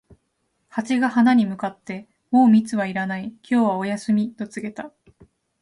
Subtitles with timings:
[0.69, 4.91] ハチが花に向かって、「もう蜜はいらない、今日はお休み」と告げた。